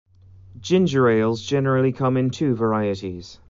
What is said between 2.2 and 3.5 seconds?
two varieties.